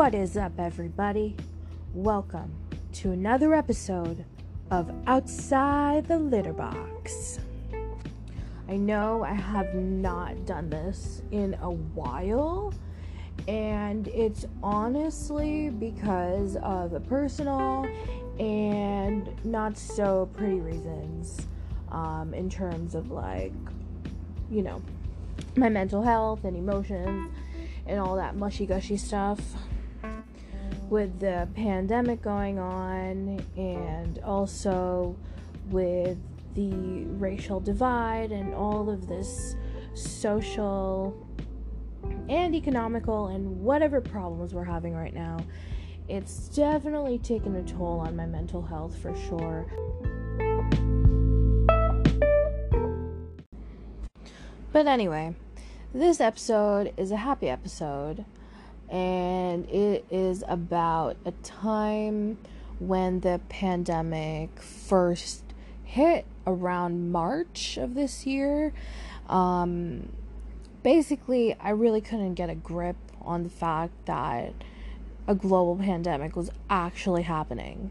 [0.00, 1.36] What is up, everybody?
[1.92, 2.50] Welcome
[2.94, 4.24] to another episode
[4.70, 7.38] of Outside the Litter Box.
[8.66, 12.72] I know I have not done this in a while,
[13.46, 17.86] and it's honestly because of the personal
[18.38, 21.46] and not so pretty reasons
[21.92, 23.52] um, in terms of like,
[24.50, 24.80] you know,
[25.56, 27.30] my mental health and emotions
[27.86, 29.38] and all that mushy gushy stuff
[30.90, 35.16] with the pandemic going on and also
[35.70, 36.18] with
[36.54, 39.54] the racial divide and all of this
[39.94, 41.26] social
[42.28, 45.38] and economical and whatever problems we're having right now.
[46.08, 49.66] It's definitely taken a toll on my mental health for sure.
[54.72, 55.36] But anyway,
[55.94, 58.24] this episode is a happy episode,
[58.90, 62.38] and it is about a time
[62.78, 65.44] when the pandemic first
[65.84, 68.72] hit around March of this year.
[69.28, 70.10] Um,
[70.82, 74.54] basically, I really couldn't get a grip on the fact that
[75.28, 77.90] a global pandemic was actually happening.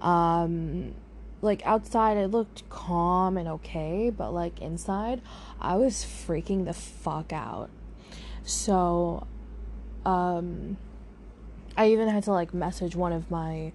[0.00, 0.94] Um,
[1.42, 5.20] like outside it looked calm and okay, but like inside
[5.60, 7.70] I was freaking the fuck out.
[8.42, 9.26] So
[10.06, 10.76] um
[11.76, 13.72] I even had to like message one of my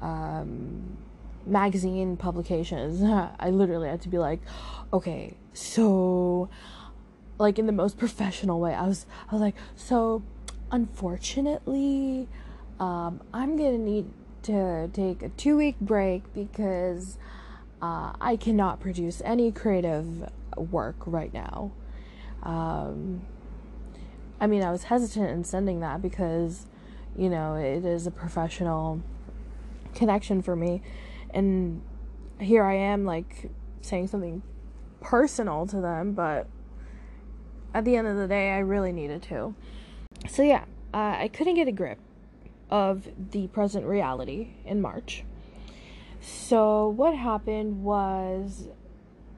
[0.00, 0.98] um
[1.46, 3.02] magazine publications.
[3.38, 4.40] I literally had to be like,
[4.92, 6.48] "Okay, so
[7.38, 8.74] like in the most professional way.
[8.74, 10.22] I was I was like, "So
[10.70, 12.28] unfortunately,
[12.80, 14.06] um I'm to need
[14.44, 17.18] to take a two week break because
[17.84, 21.72] uh, I cannot produce any creative work right now.
[22.42, 23.22] Um,
[24.40, 26.66] I mean, I was hesitant in sending that because,
[27.16, 29.02] you know, it is a professional
[29.94, 30.82] connection for me.
[31.30, 31.82] And
[32.40, 33.50] here I am, like,
[33.80, 34.42] saying something
[35.00, 36.48] personal to them, but
[37.72, 39.54] at the end of the day, I really needed to.
[40.28, 41.98] So, yeah, uh, I couldn't get a grip
[42.70, 45.24] of the present reality in March.
[46.20, 48.68] So, what happened was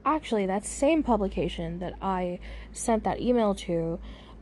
[0.05, 2.39] actually that same publication that I
[2.71, 3.99] sent that email to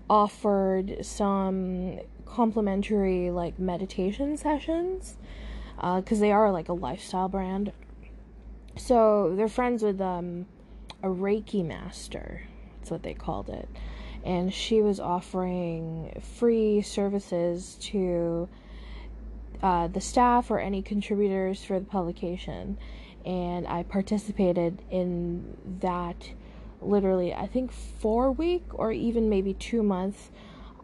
[0.10, 5.18] offered some complimentary like meditation sessions
[5.76, 7.72] because uh, they are like a lifestyle brand.
[8.78, 10.48] So, they're friends with um,
[11.02, 12.42] a Reiki master,
[12.80, 13.70] that's what they called it.
[14.24, 18.50] And she was offering free services to
[19.62, 22.78] uh, the staff or any contributors for the publication.
[23.26, 26.30] And I participated in that
[26.86, 30.32] literally, I think, four week or even maybe two month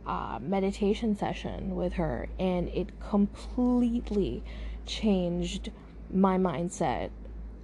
[0.06, 2.28] uh, meditation session with her.
[2.40, 4.44] And it completely
[4.86, 5.72] changed
[6.12, 7.10] my mindset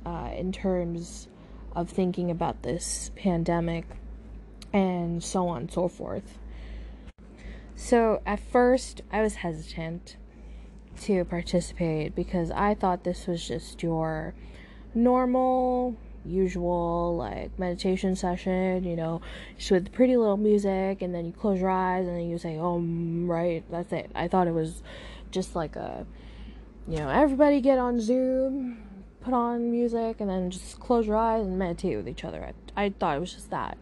[0.06, 1.28] uh, in terms
[1.76, 3.86] of thinking about this pandemic
[4.74, 6.38] and so on and so forth.
[7.76, 10.18] So at first, I was hesitant
[11.02, 14.34] to participate because I thought this was just your
[14.96, 15.96] normal,
[16.28, 19.22] usual, like meditation session, you know,
[19.58, 22.58] just with pretty little music, and then you close your eyes and then you say,
[22.58, 24.12] oh, right, that's it.
[24.16, 24.84] I thought it was
[25.32, 26.06] just like a,
[26.88, 28.78] you know, everybody get on Zoom,
[29.22, 32.54] put on music, and then just close your eyes and meditate with each other.
[32.76, 33.78] I, I thought it was just that.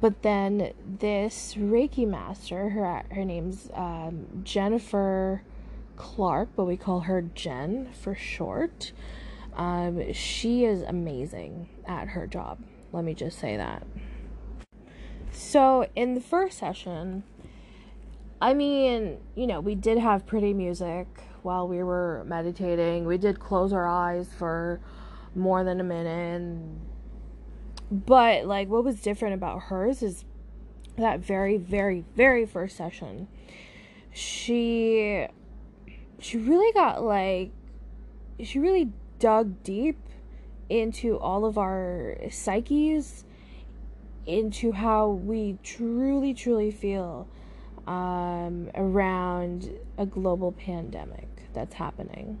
[0.00, 5.42] But then this Reiki master, her her name's um, Jennifer
[5.96, 8.92] Clark, but we call her Jen for short.
[9.58, 12.60] Um, she is amazing at her job.
[12.92, 13.84] Let me just say that.
[15.32, 17.24] So, in the first session,
[18.40, 21.06] I mean, you know, we did have pretty music
[21.42, 23.04] while we were meditating.
[23.04, 24.80] We did close our eyes for
[25.34, 26.62] more than a minute.
[27.90, 30.24] But, like, what was different about hers is
[30.96, 33.28] that very, very, very first session,
[34.12, 35.26] she
[36.20, 37.52] she really got like
[38.42, 39.98] she really dug deep
[40.68, 43.24] into all of our psyches
[44.26, 47.26] into how we truly truly feel
[47.86, 52.38] um, around a global pandemic that's happening.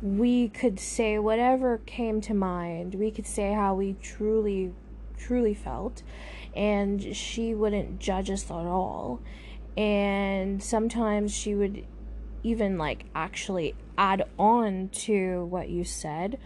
[0.00, 2.94] We could say whatever came to mind.
[2.94, 4.72] We could say how we truly
[5.18, 6.02] truly felt
[6.56, 9.20] and she wouldn't judge us at all.
[9.76, 11.84] And sometimes she would
[12.42, 16.38] even like actually add on to what you said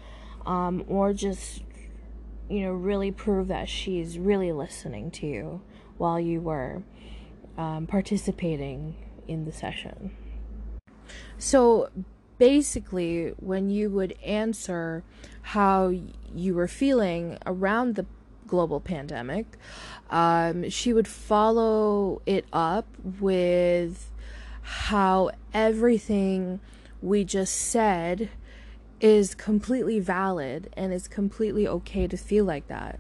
[0.47, 1.63] um, or just
[2.49, 5.61] you know really prove that she's really listening to you
[5.97, 6.83] while you were
[7.57, 8.95] um, participating
[9.29, 10.11] in the session.
[11.39, 11.89] So
[12.39, 15.03] basically, when you would answer
[15.43, 15.93] how
[16.35, 18.07] you were feeling around the
[18.47, 19.47] global pandemic,
[20.11, 22.87] um, she would follow it up
[23.21, 24.11] with
[24.65, 26.59] how everything
[27.03, 28.31] we just said
[28.99, 32.99] is completely valid and it's completely okay to feel like that.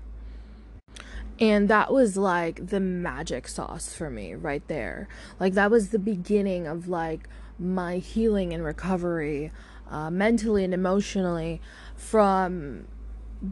[1.40, 5.08] And that was like the magic sauce for me right there.
[5.40, 7.28] Like, that was the beginning of like
[7.58, 9.50] my healing and recovery,
[9.90, 11.60] uh, mentally and emotionally,
[11.96, 12.86] from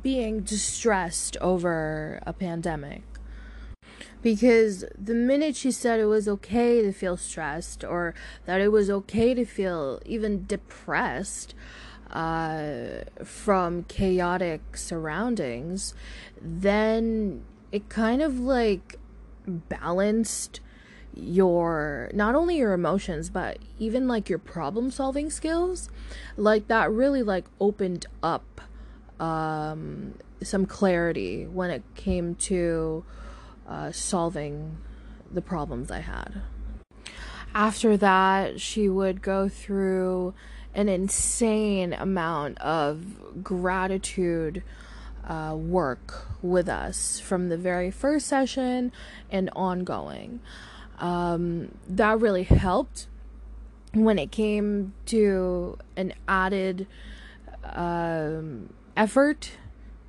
[0.03, 3.03] being distressed over a pandemic.
[4.23, 8.15] Because the minute she said it was okay to feel stressed or
[8.47, 11.55] that it was okay to feel even depressed
[12.13, 15.95] uh, from chaotic surroundings,
[16.41, 17.43] then
[17.73, 18.97] it kind of like
[19.47, 20.61] balanced
[21.15, 25.89] your not only your emotions but even like your problem solving skills.
[26.37, 28.61] Like that really like opened up
[29.21, 33.05] um some clarity when it came to
[33.69, 34.77] uh, solving
[35.31, 36.43] the problems I had.
[37.55, 40.35] After that, she would go through
[40.75, 44.63] an insane amount of gratitude
[45.27, 48.91] uh, work with us from the very first session
[49.31, 50.41] and ongoing.
[50.99, 53.07] Um, that really helped
[53.93, 56.87] when it came to an added
[57.65, 59.53] um, effort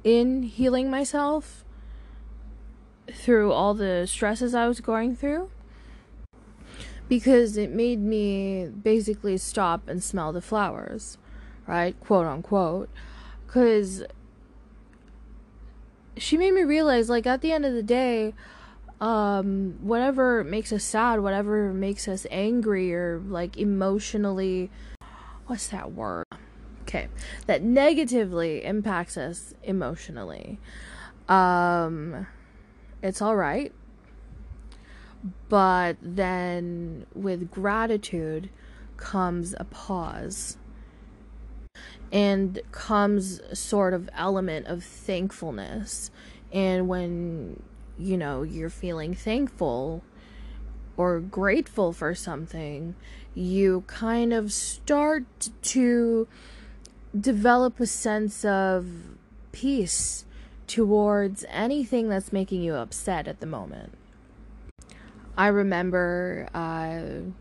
[0.03, 1.63] in healing myself
[3.11, 5.49] through all the stresses I was going through
[7.09, 11.17] because it made me basically stop and smell the flowers,
[11.67, 11.99] right?
[11.99, 12.89] Quote unquote.
[13.45, 14.03] Because
[16.17, 18.33] she made me realize, like, at the end of the day,
[19.03, 24.71] um, whatever makes us sad, whatever makes us angry or like emotionally,
[25.47, 26.25] what's that word?
[26.83, 27.09] Okay,
[27.47, 30.59] that negatively impacts us emotionally.
[31.27, 32.27] Um,
[33.03, 33.71] it's all right.
[35.49, 38.49] But then with gratitude
[38.97, 40.57] comes a pause
[42.11, 46.11] and comes sort of element of thankfulness.
[46.51, 47.61] And when,
[47.97, 50.03] you know, you're feeling thankful
[50.95, 52.95] or grateful for something,
[53.35, 55.25] you kind of start
[55.61, 56.27] to
[57.19, 58.87] develop a sense of
[59.51, 60.25] peace
[60.67, 63.93] towards anything that's making you upset at the moment.
[65.37, 67.31] I remember uh,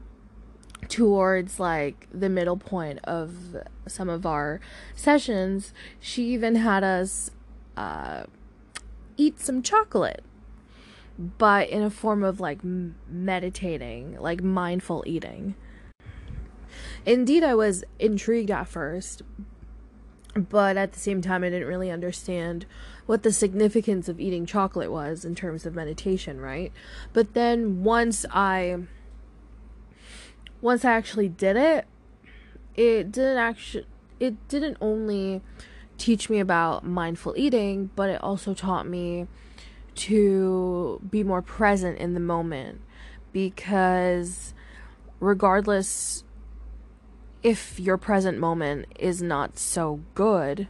[0.88, 4.60] towards like the middle point of some of our
[4.94, 7.30] sessions, she even had us
[7.76, 8.24] uh,
[9.16, 10.24] eat some chocolate,
[11.18, 12.60] but in a form of like
[13.08, 15.54] meditating, like mindful eating.
[17.04, 19.22] Indeed, I was intrigued at first,
[20.34, 22.64] but at the same time, I didn't really understand
[23.06, 26.72] what the significance of eating chocolate was in terms of meditation, right?
[27.12, 28.78] But then once I
[30.60, 31.86] once I actually did it,
[32.76, 33.86] it didn't actually
[34.20, 35.42] it didn't only
[35.98, 39.26] teach me about mindful eating, but it also taught me
[39.94, 42.80] to be more present in the moment
[43.32, 44.54] because
[45.20, 46.24] regardless
[47.42, 50.68] if your present moment is not so good,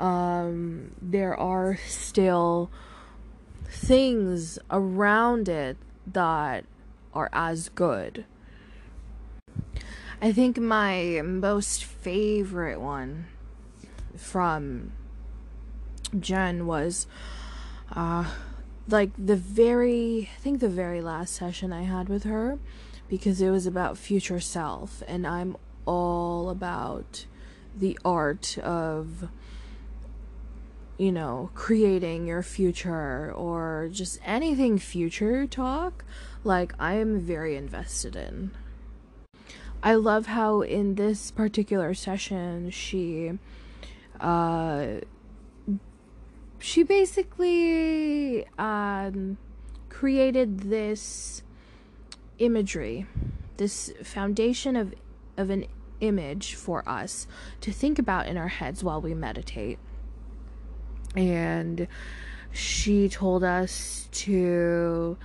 [0.00, 2.70] um, there are still
[3.68, 6.64] things around it that
[7.12, 8.24] are as good.
[10.20, 13.26] I think my most favorite one
[14.16, 14.92] from
[16.18, 17.06] Jen was
[17.92, 18.24] uh
[18.88, 22.58] like the very I think the very last session I had with her
[23.08, 27.26] because it was about future self and I'm all about
[27.76, 29.28] the art of
[30.98, 36.04] you know, creating your future or just anything future talk,
[36.44, 38.52] like I am very invested in.
[39.82, 43.32] I love how in this particular session she
[44.20, 45.00] uh
[46.58, 49.36] she basically um
[49.90, 51.42] created this
[52.38, 53.06] imagery,
[53.56, 54.94] this foundation of
[55.36, 55.66] of an
[56.00, 57.26] image for us
[57.60, 59.78] to think about in our heads while we meditate
[61.14, 61.86] and
[62.52, 65.16] she told us to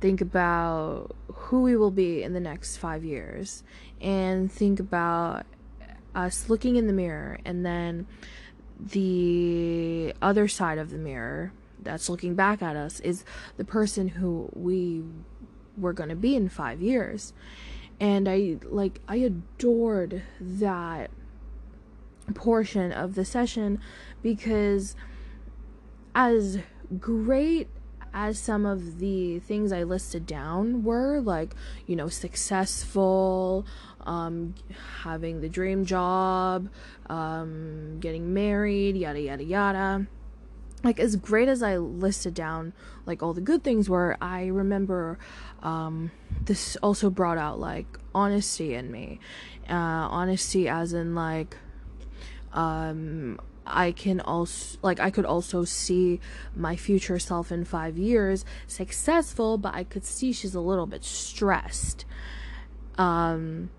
[0.00, 3.62] think about who we will be in the next five years
[4.00, 5.44] and think about
[6.14, 8.06] us looking in the mirror and then
[8.78, 13.24] the other side of the mirror that's looking back at us is
[13.56, 15.02] the person who we
[15.76, 17.32] were going to be in five years.
[18.00, 21.10] And I like I adored that
[22.34, 23.80] portion of the session
[24.22, 24.94] because
[26.14, 26.58] as
[26.98, 27.68] great
[28.14, 31.54] as some of the things I listed down were, like,
[31.86, 33.66] you know, successful,
[34.06, 34.54] um,
[35.02, 36.68] having the dream job,
[37.08, 40.06] um, getting married, yada, yada, yada.
[40.82, 42.72] Like, as great as I listed down,
[43.04, 45.18] like, all the good things were, I remember
[45.62, 46.10] um,
[46.44, 49.20] this also brought out, like, honesty in me.
[49.68, 51.56] Uh, honesty, as in, like,
[52.52, 53.38] um,
[53.70, 56.20] I can also like I could also see
[56.54, 61.04] my future self in 5 years successful but I could see she's a little bit
[61.04, 62.04] stressed.
[62.96, 63.70] Um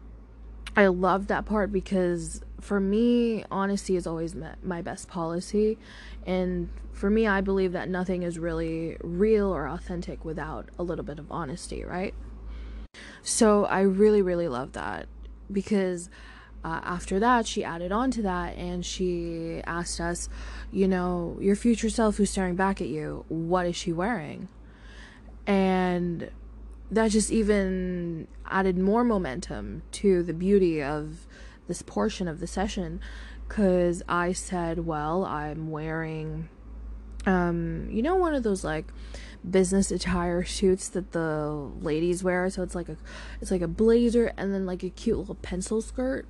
[0.75, 5.77] I love that part because for me honesty is always my best policy
[6.25, 11.05] and for me I believe that nothing is really real or authentic without a little
[11.05, 12.13] bit of honesty, right?
[13.23, 15.07] So I really really love that
[15.51, 16.09] because
[16.63, 20.27] uh, after that, she added on to that and she asked us,
[20.71, 24.49] you know, your future self who's staring back at you, what is she wearing?
[25.47, 26.29] And
[26.91, 31.27] that just even added more momentum to the beauty of
[31.67, 32.99] this portion of the session
[33.47, 36.49] because I said, well, I'm wearing,
[37.25, 38.85] um, you know, one of those like
[39.47, 42.49] business attire suits that the ladies wear.
[42.49, 42.97] So it's like a
[43.41, 46.25] it's like a blazer and then like a cute little pencil skirt.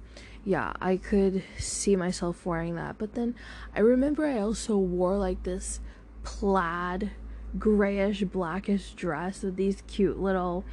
[0.45, 2.97] Yeah, I could see myself wearing that.
[2.97, 3.35] But then
[3.75, 5.79] I remember I also wore like this
[6.23, 7.11] plaid
[7.57, 10.63] grayish blackish dress with these cute little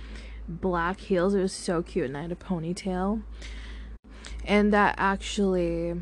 [0.48, 1.34] black heels.
[1.34, 3.22] It was so cute and I had a ponytail.
[4.44, 6.00] And that actually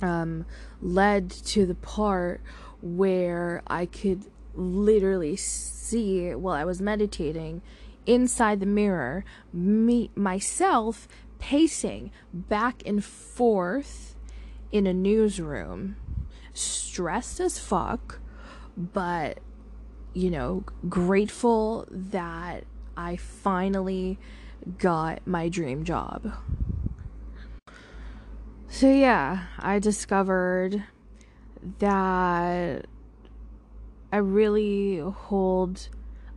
[0.00, 0.46] um,
[0.80, 2.40] led to the part
[2.80, 7.62] where I could literally see while I was meditating
[8.06, 11.08] inside the mirror me myself
[11.38, 14.14] pacing back and forth
[14.72, 15.96] in a newsroom
[16.52, 18.20] stressed as fuck
[18.76, 19.38] but
[20.12, 22.64] you know grateful that
[22.96, 24.18] I finally
[24.78, 26.32] got my dream job.
[28.68, 30.84] So yeah I discovered
[31.78, 32.86] that
[34.14, 35.88] I really hold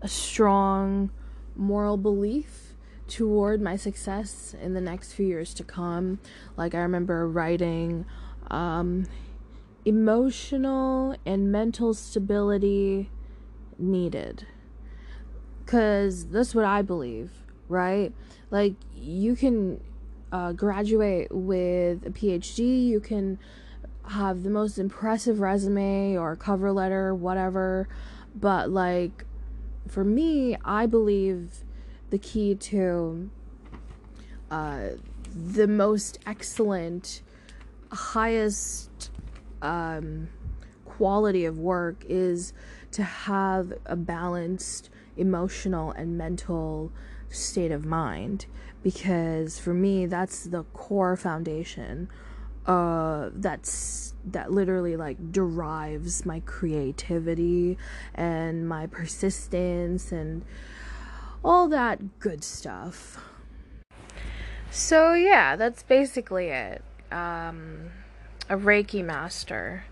[0.01, 1.11] a strong
[1.55, 2.75] moral belief
[3.07, 6.17] toward my success in the next few years to come.
[6.55, 8.07] Like, I remember writing
[8.49, 9.05] um,
[9.85, 13.11] emotional and mental stability
[13.77, 14.47] needed.
[15.63, 17.29] Because that's what I believe,
[17.69, 18.11] right?
[18.49, 19.83] Like, you can
[20.31, 23.37] uh, graduate with a PhD, you can
[24.07, 27.87] have the most impressive resume or cover letter, whatever.
[28.35, 29.25] But like
[29.87, 31.63] for me, I believe
[32.09, 33.29] the key to
[34.49, 34.89] uh,
[35.33, 37.21] the most excellent,
[37.91, 39.11] highest
[39.61, 40.29] um,
[40.85, 42.53] quality of work is
[42.91, 46.91] to have a balanced emotional and mental
[47.29, 48.45] state of mind
[48.83, 52.07] because for me that's the core foundation
[52.67, 57.77] uh that's that literally like derives my creativity
[58.13, 60.43] and my persistence and
[61.43, 63.23] all that good stuff.
[64.69, 66.83] So yeah that's basically it.
[67.11, 67.91] Um
[68.49, 69.85] a reiki master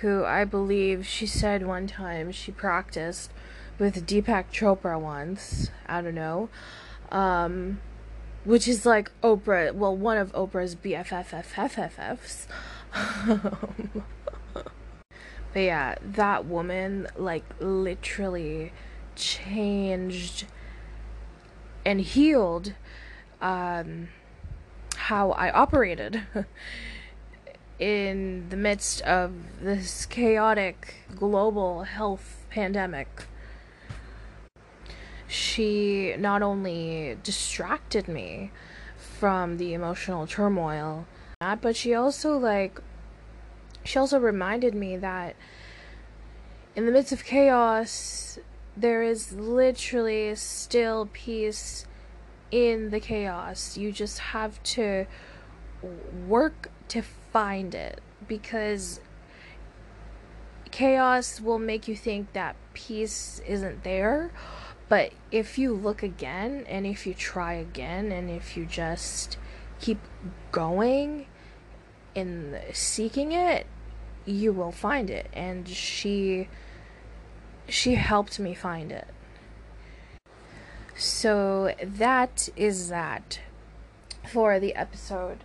[0.00, 3.30] who i believe she said one time she practiced
[3.78, 5.70] with deepak chopra once.
[5.86, 6.48] I don't know.
[7.10, 7.80] Um
[8.46, 12.46] which is like Oprah, well, one of Oprah's BFFFFFs.
[15.52, 18.72] but yeah, that woman, like, literally
[19.16, 20.46] changed
[21.84, 22.74] and healed
[23.42, 24.08] um,
[24.96, 26.22] how I operated
[27.78, 33.26] in the midst of this chaotic global health pandemic
[35.28, 38.50] she not only distracted me
[38.96, 41.06] from the emotional turmoil,
[41.40, 42.80] but she also like
[43.84, 45.36] she also reminded me that
[46.74, 48.38] in the midst of chaos
[48.76, 51.86] there is literally still peace
[52.50, 53.76] in the chaos.
[53.76, 55.06] You just have to
[56.26, 59.00] work to find it because
[60.70, 64.30] chaos will make you think that peace isn't there
[64.88, 69.36] but if you look again and if you try again and if you just
[69.80, 69.98] keep
[70.52, 71.26] going
[72.14, 73.66] in seeking it,
[74.24, 75.28] you will find it.
[75.32, 76.48] And she
[77.68, 79.08] she helped me find it.
[80.96, 83.40] So that is that
[84.28, 85.38] for the episode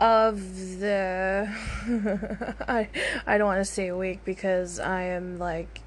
[0.00, 1.48] of the
[2.68, 2.88] I
[3.26, 5.80] I don't want to say a week because I am like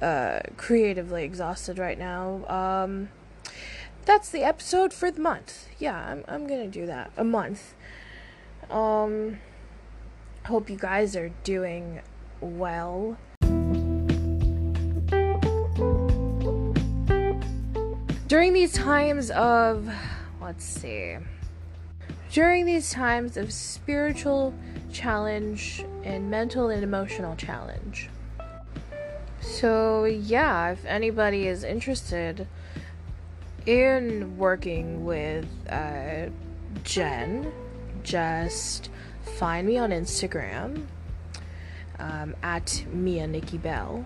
[0.00, 2.44] uh creatively exhausted right now.
[2.48, 3.08] Um
[4.04, 5.68] that's the episode for the month.
[5.78, 7.10] Yeah, I'm I'm to do that.
[7.16, 7.74] A month.
[8.70, 9.38] Um
[10.46, 12.00] hope you guys are doing
[12.40, 13.18] well.
[18.28, 19.90] During these times of
[20.40, 21.16] let's see
[22.30, 24.54] during these times of spiritual
[24.92, 28.08] challenge and mental and emotional challenge.
[29.60, 32.46] So, yeah, if anybody is interested
[33.66, 36.28] in working with uh,
[36.84, 37.50] Jen,
[38.04, 38.88] just
[39.36, 40.86] find me on Instagram
[41.98, 44.04] um, at Mia Nikki Bell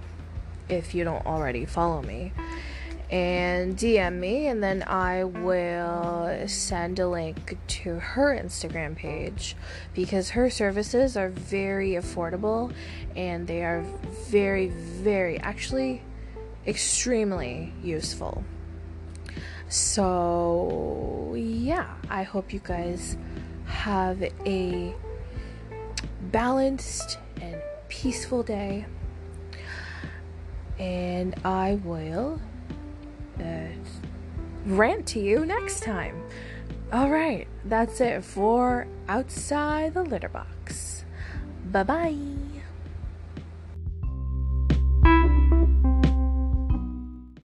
[0.71, 2.33] if you don't already follow me
[3.13, 9.55] and DM me, and then I will send a link to her Instagram page
[9.93, 12.73] because her services are very affordable
[13.15, 13.85] and they are
[14.31, 16.01] very, very, actually,
[16.67, 18.45] extremely useful.
[19.69, 23.19] So, yeah, I hope you guys
[23.67, 24.95] have a
[26.31, 28.87] balanced and peaceful day.
[30.79, 32.41] And I will
[33.41, 33.69] uh,
[34.67, 36.23] rant to you next time.
[36.93, 41.05] All right, that's it for Outside the Litter Box.
[41.71, 42.42] Bye bye.